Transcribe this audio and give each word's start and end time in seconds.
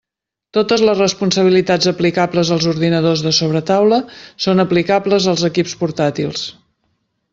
Totes 0.57 0.83
les 0.87 1.01
responsabilitats 1.01 1.89
aplicables 1.91 2.51
als 2.55 2.65
ordinadors 2.71 3.23
de 3.27 3.35
sobretaula 3.41 4.01
són 4.47 4.65
aplicables 4.65 5.29
als 5.35 5.45
equips 5.51 5.77
portàtils. 5.83 6.49